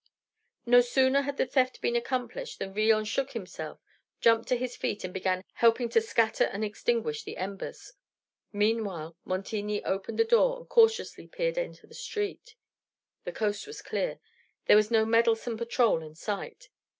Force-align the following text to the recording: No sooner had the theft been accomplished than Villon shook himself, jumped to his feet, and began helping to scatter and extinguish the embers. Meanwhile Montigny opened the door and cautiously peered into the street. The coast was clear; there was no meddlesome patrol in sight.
No 0.65 0.81
sooner 0.81 1.21
had 1.21 1.37
the 1.37 1.45
theft 1.45 1.79
been 1.79 1.95
accomplished 1.95 2.57
than 2.57 2.73
Villon 2.73 3.05
shook 3.05 3.33
himself, 3.33 3.79
jumped 4.19 4.47
to 4.47 4.57
his 4.57 4.75
feet, 4.75 5.03
and 5.03 5.13
began 5.13 5.43
helping 5.53 5.89
to 5.89 6.01
scatter 6.01 6.45
and 6.45 6.65
extinguish 6.65 7.21
the 7.21 7.37
embers. 7.37 7.93
Meanwhile 8.51 9.15
Montigny 9.25 9.83
opened 9.85 10.17
the 10.17 10.23
door 10.25 10.57
and 10.57 10.67
cautiously 10.67 11.27
peered 11.27 11.59
into 11.59 11.85
the 11.85 11.93
street. 11.93 12.55
The 13.25 13.31
coast 13.31 13.67
was 13.67 13.83
clear; 13.83 14.17
there 14.65 14.75
was 14.75 14.89
no 14.89 15.05
meddlesome 15.05 15.55
patrol 15.55 16.01
in 16.01 16.15
sight. 16.15 16.69